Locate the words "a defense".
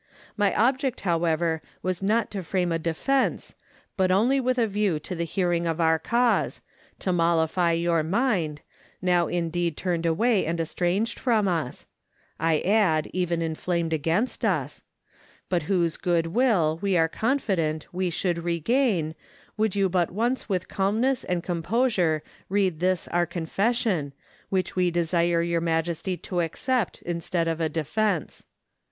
2.71-3.53, 27.61-28.47